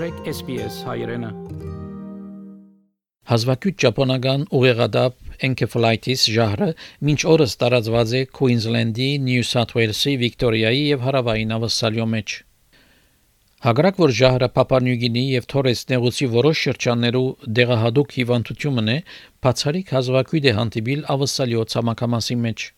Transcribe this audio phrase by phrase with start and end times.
[0.00, 1.28] Կընտրեք SPS հայրենը։
[3.28, 6.68] Հազվագյուտ ճապոնական ուղեղադապ encephalitis ժահրը
[7.08, 12.38] մինչ օրս տարածված է Queensland-ի, New South Wales-ի, Victoria-ի եւ հարավային Ավստրալիո մեջ։
[13.68, 17.26] Հագրակ որ ժահրը Պապանյուգինի եւ Թորես նեղուցի որոշ շրջաններու
[17.60, 18.98] դեղահատուկ հիվանդությունն է,
[19.44, 22.70] բացառիկ հազվագյուտ է հանդիպիլ Ավստրալիո ցամաքամասի մեջ։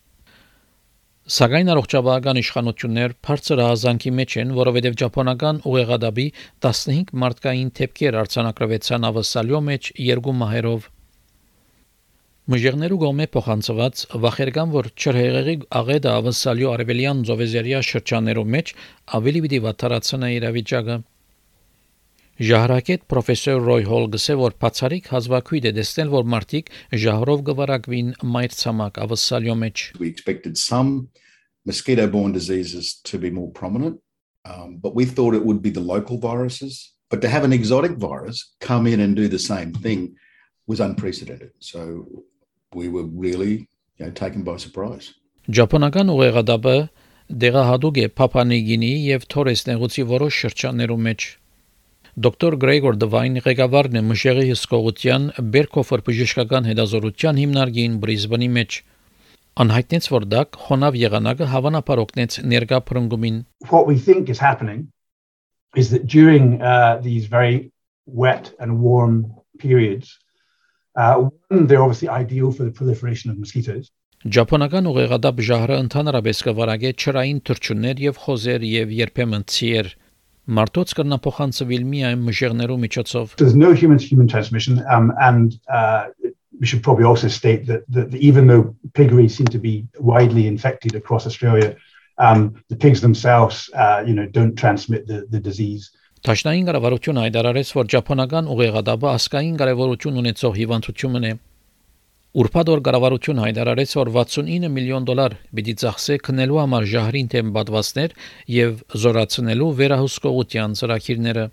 [1.23, 6.25] Սակայն առողջապահական իշխանություններ բարձր հազանգի մեջ են, որովհետև ճապոնական ուղեղադաբի
[6.65, 10.89] 15 մարդկային թեփքեր արձանագրվեցան ավսալյո մեջ երկու մահերով։
[12.51, 18.75] Մժերներու գոմե փոխանցված վախերգան որ չրհեղեղի աղեդը ավսալյո արևելյան զովեզերիա շրջաններով մեջ
[19.23, 20.97] ավելի պիտի վատթարացնա իրավիճակը։
[22.41, 26.71] Ժահրակետ պրոֆեսոր Ռոյ Հոլ գսե որ բացարիք հազվագույտ է դեսնել որ մարտիկ
[27.03, 31.13] ժահրով գվարակվին մայր ցամաք ավսալյո մեջ We expected some
[31.69, 34.01] mosquito borne diseases to be more prominent
[34.45, 36.91] um, but we thought it would be the local viruses.
[37.09, 40.15] But to have an exotic virus come in and do the same thing
[40.65, 41.51] was unprecedented.
[41.59, 42.07] So
[42.73, 45.13] we were really you know taken by surprise.
[45.51, 46.75] Ճապոնական ուղեղադաբը
[47.43, 51.25] դեղահատուկ է Փափանիգինի եւ Թորես նեղուցի որոշ շրջաններում մեջ
[52.13, 58.75] Դոկտոր Գրեգոր Դվայն ղեկավարն է Մշեղի հսկողության Բերկոֆեր բժշկական հետազոտության հիմնարկին Բրիզբենի մեջ
[59.63, 63.39] անհայտնեց որ դա խոնավ եղանակը հավանաբար օգնեց ներկա փրկումին
[63.73, 64.85] What we think is happening
[65.73, 67.73] is that during uh, these very
[68.05, 70.13] wet and warm periods
[70.93, 71.17] uh,
[71.49, 73.89] one, they're obviously ideal for the proliferation of mosquitoes.
[74.23, 79.89] Ճապոնական ուղեղադապ ժահրը ընդհանրապես կվարագե չրային թրջուններ եւ խոզեր եւ երբեմն ցիեր
[80.43, 86.11] Մարտոց կրնափոխանցվել միայն մժերներու միջոցով։ There's no human to human transmission um, and uh,
[86.59, 90.47] we should probably also state that, that, that even though piggery seem to be widely
[90.47, 91.75] infected across Australia
[92.17, 95.91] um, the pigs themselves uh, you know don't transmit the the disease.
[96.23, 101.31] Տաշնային կառավարությունը հայտարարեց, որ ճապոնական ուղեղադաբը ասկային կարևորություն ունեցող հիվանդություն է։
[102.33, 108.15] Ուրբաթ օր կառավարություն հայտարարեց, որ 69 միլիոն դոլար պիտի ծախսե քնելու համար ժահրին թեմ բադվածներ
[108.53, 111.43] եւ զորացնելու վերահսկողության ծրագիրները։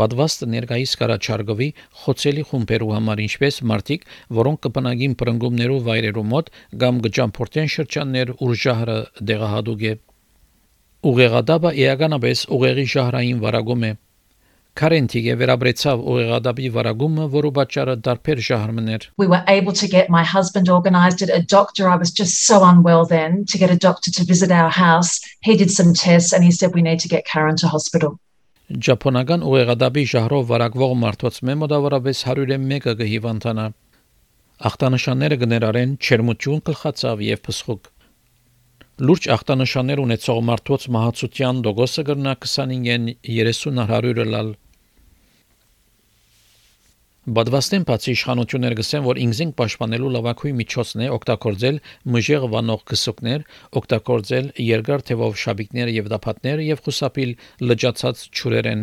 [0.00, 1.68] Բադվաստը ներկայիս կարաչարգովի
[2.04, 4.08] խոցելի խումբերու համար ինչպես մարտիկ,
[4.40, 6.48] որոնք կպնագին պրնգումներով վայրերու մոտ
[6.80, 8.96] կամ գճամփորտեն շրջաններ, ուր ժահրը
[9.32, 9.94] դեղահատուկ է։
[11.12, 13.92] Ուղեղադաբը էականապես ուղեղի ժահրային վարագում է։
[14.74, 20.68] Կարենտիգե վերաբրեցավ ուղեղադաբի վարագումը, որը պատճառը դարբեր շահրմներ։ We were able to get my husband
[20.76, 21.88] organized it, a doctor.
[21.88, 25.20] I was just so unwell then to get a doctor to visit our house.
[25.46, 28.18] He did some tests and he said we need to get Karen to hospital.
[28.88, 33.68] Ճապոնական ուղեղադաբի շահրով վարակվող մարդոց մեմոդավորապես 101-ը կհիվանդանա։
[34.70, 37.92] Ախտանշանները կներարեն չերմություն, գլխացավ եւ փսխուկ։
[39.06, 44.54] Լուրջ ախտանշաններ ունեցող մարդոց մահացության դոգոսը կրնա 25-ին 30 100-ը լալ։
[47.24, 51.78] Բադվաստեն բացի իշխանություններ գսեն, որ ինքզին պաշտպանելու լավակույն միջոցն է օգտագործել
[52.12, 53.46] մժեղ վանող քսուկներ,
[53.80, 57.32] օգտագործել երկար թևով շաբիկներ եւ դապատներ եւ խուսափիլ
[57.64, 58.82] լճացած ճուրերեն։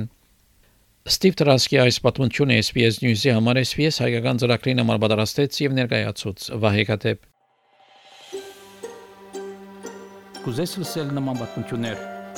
[1.11, 6.87] Ստիվ Տրասկի այս պատմությունը SPS News-ի համար SPS հայկական ծրագրին համար պատրաստեց եւ ներկայացուց Վահե
[6.89, 7.29] Կատեփ։
[10.41, 12.01] Կուզես լսել նման պատմություններ,